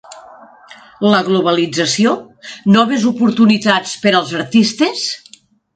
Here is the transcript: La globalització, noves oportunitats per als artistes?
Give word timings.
La 1.07 1.19
globalització, 1.27 2.15
noves 2.79 3.07
oportunitats 3.13 3.95
per 4.07 4.17
als 4.23 4.37
artistes? 4.45 5.11